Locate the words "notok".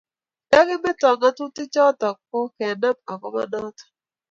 3.51-3.85